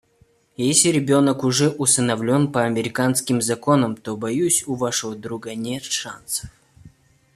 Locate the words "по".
2.51-2.63